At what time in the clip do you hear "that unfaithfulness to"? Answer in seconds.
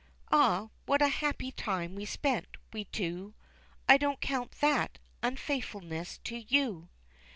4.59-6.37